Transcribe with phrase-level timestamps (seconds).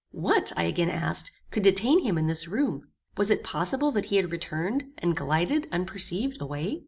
[0.09, 2.87] What, I again asked, could detain him in this room?
[3.17, 6.79] Was it possible that he had returned, and glided, unperceived, away?